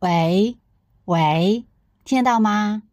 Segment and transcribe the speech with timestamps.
[0.00, 0.56] 喂，
[1.06, 1.64] 喂，
[2.04, 2.84] 听得到吗？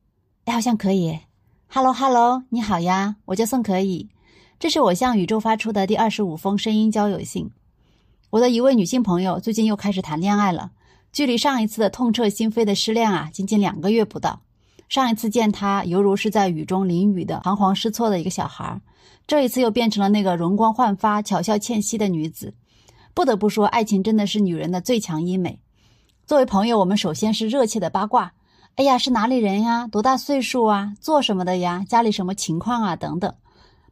[0.46, 1.20] 哎，好像可以。
[1.68, 4.10] Hello，Hello，你好呀，我叫宋可以。
[4.58, 7.52] 这是我向宇宙发出的第二十五封声音交友信。
[8.32, 10.72] 我的一位女性朋友最近又开始谈恋爱了，
[11.12, 14.42] 距离上一次的痛彻心扉的失恋啊，仅仅两个月不到。
[14.90, 18.82] 上一次见她，犹如是在雨中淋雨的彷徨失措的一个小孩儿
[19.28, 22.56] 这一次又变成了那个容光焕发、巧笑倩兮的女子。
[23.14, 25.60] 不得不说，爱情真的是女人的最强医美。
[26.28, 28.34] 作为朋友，我们首先是热切的八卦。
[28.78, 29.86] 哎呀，是哪里人呀？
[29.86, 30.92] 多大岁数啊？
[31.00, 31.86] 做什么的呀？
[31.88, 32.96] 家里什么情况啊？
[32.96, 33.32] 等等。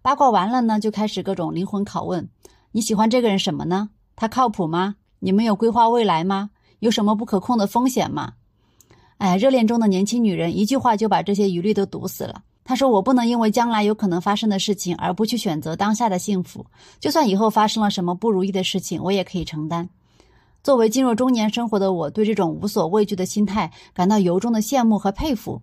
[0.01, 2.27] 八卦完了呢，就开始各种灵魂拷问。
[2.71, 3.91] 你喜欢这个人什么呢？
[4.15, 4.95] 他靠谱吗？
[5.19, 6.49] 你们有规划未来吗？
[6.79, 8.33] 有什么不可控的风险吗？
[9.19, 12.41] 哎，热恋中的年轻女人一句话就把这些疑虑都堵死了。
[12.63, 16.65] 她说：“我不能因为将来有可能发生的事情而不去选择当下的幸福。
[16.99, 19.88] 就算以后发生了什么不如意的事情，我也可以承担。”
[20.63, 25.62] 作为进入中年生活的我，对这种无所畏惧的心态感到由衷的羡慕和佩服。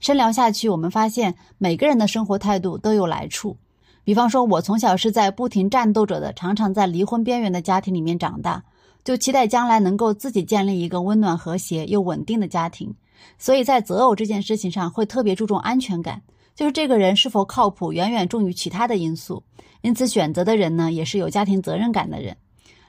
[0.00, 3.56] 深聊下去，我们发现每个人的生活态度都有来处。
[4.02, 8.64] 比方说，我从小是在不停战斗着的，常常在离婚边缘的家庭里面长大，
[9.04, 12.92] 就期待将来能够自己建立一个温暖、和谐又稳定的家庭。
[13.38, 16.20] 所以在择偶这件事情上，会特别注重安全感，
[16.56, 19.44] 就是这个人是否靠谱，远远重于其他的因素。
[19.82, 22.36] 因此，选择的人呢，也是有家庭责任感的人。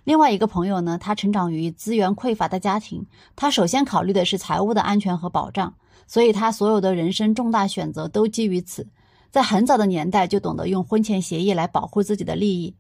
[0.03, 5.73] 另外一个朋友呢，他成长于资源匮乏的家庭，他首先考虑的是财务的安全和保障，
[6.07, 8.88] 所以他所有的人生重大选择都基于此。
[9.29, 12.75] 在很早的年代就懂得用婚前协议来保护自己的利益，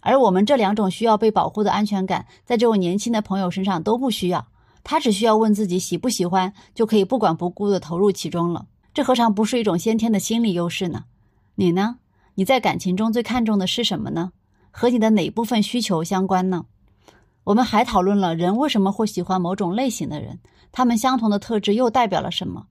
[0.00, 4.46] 而我们这两种需要被保护的安全感，在这位年轻的朋友身上都不需要，
[4.82, 8.66] 他只需要问自己喜不喜欢，就可以不管不顾的投入其中了。
[8.92, 11.04] 这何尝不是一种先天的心理优势呢？
[11.56, 11.98] 你呢？
[12.36, 14.32] 你在感情中最看重的是什么呢？
[14.76, 16.66] 和你的哪部分需求相关呢？
[17.44, 20.40] 我们还讨论了人为什么会喜欢某种类型的人，
[20.72, 22.66] 他们相同的特质又代表了什么？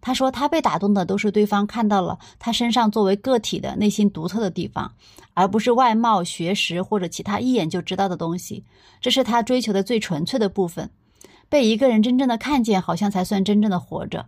[0.00, 4.90] 他说他被打动的都是对方看到了他身上作为个体的内心独特的地方，
[5.34, 8.64] 而不是外貌、学识或者其他一眼就知道的东西。
[9.02, 10.88] 这是他追求的最纯粹的部分。
[11.50, 14.24] 被一个人真正的看见，好像才算真正的活着。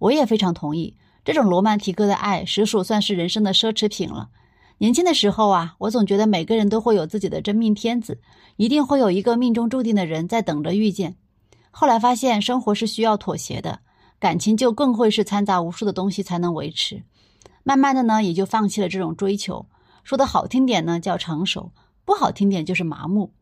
[0.00, 4.28] 我也非常同意，这种罗曼蒂克的爱实属算是人生的奢侈品了。
[4.84, 8.20] 年轻的时候啊，我总觉得每个人都会有自己的真命天子，
[8.56, 11.16] 一定会有一个命中注定的人在等着遇见。
[11.70, 13.78] 后来发现生活是需要妥协的，
[14.18, 17.02] 感情就更会是掺杂无数的东西才能维持。
[17.62, 19.64] 慢慢的呢，也就放弃了这种追求。
[20.02, 21.72] 说的好听点呢叫成熟，
[22.04, 23.32] 不好听点就是麻木。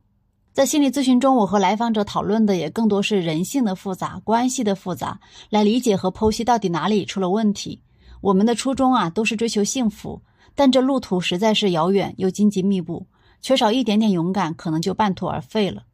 [0.53, 5.19] 在心理咨询中，我和来访者讨论的也更多是人性的复杂、关系的复杂，
[5.51, 7.83] 来理解和剖析到底哪里出了问题。
[8.21, 10.23] 我们的初衷啊，都是追求幸福。
[10.55, 13.07] 但这路途实在是遥远又荆棘密布，
[13.41, 15.85] 缺少一点点勇敢，可能就半途而废了。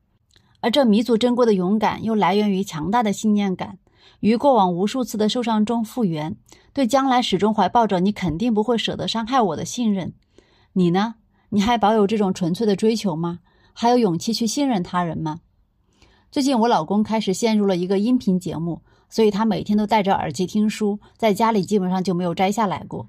[0.61, 3.79] 而这弥足珍贵的勇敢，又来源于强大的信念感，
[4.21, 6.37] 于过往无数次的受伤中复原，
[6.73, 10.13] 对将来始终怀抱着你肯定不会舍得伤害我的信任。
[10.73, 11.15] 你呢？
[11.51, 13.39] 你还保有这种纯粹的追求吗？
[13.73, 15.39] 还有勇气去信任他人吗？
[16.31, 23.09] 最近我老公开始陷入了一个音频节目，所以他每天都戴着耳机听书，在家里基本上就没有摘下来过。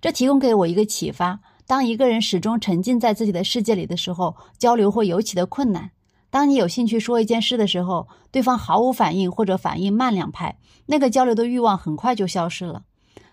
[0.00, 5.90] 这提供给我一个启发：当一个人始终沉浸在自己的世界里的时候，交流会尤其的困难。
[6.30, 10.56] 当你有兴趣说一件事的时候，对方毫无反应或者反应慢两拍，
[10.86, 12.82] 那个交流的欲望很快就消失了。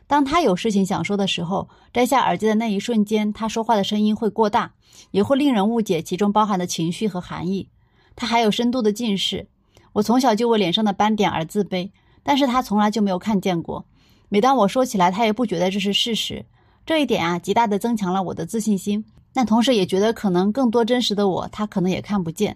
[0.08, 4.74] 当他有事情想说的时候，摘下耳机的那一瞬间，他说话的声音会过大，
[5.12, 7.70] 也会令人误解其中包含的情绪和含义。
[8.16, 9.48] 他还有深度的近视，
[9.94, 11.92] 我从小就为脸上的斑点而自卑，
[12.24, 13.86] 但是他从来就没有看见过。
[14.30, 16.46] 每当我说起来，他也不觉得这是事实。
[16.88, 19.04] 这一点啊，极大的增强了我的自信心，
[19.34, 22.56] 但同时也觉得可能更多真实的我，他可能也看不见。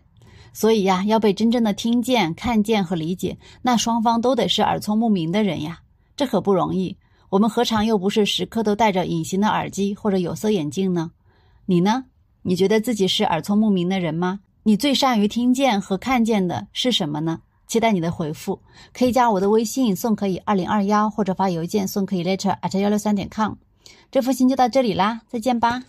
[0.54, 5.82] 所以呀，要被真正的听见、看见和理解，那双方都得是耳聪目明的人呀，
[6.16, 6.96] 这可不容易。
[7.30, 11.12] 我们何尝又不是时刻都戴着隐形的耳机或者有色眼镜呢？
[11.66, 12.06] 你呢？
[12.42, 14.40] 你觉得自己是耳聪目明的人吗？
[14.64, 17.42] 你最善于听见和看见的是什么呢？
[17.68, 18.62] 期待你的回复，
[18.94, 23.56] 可以加我的微信送可以二零二幺，或者发邮件送可以 letter at 幺六三点 com。
[24.12, 25.84] 这封信就到这里啦，再见吧。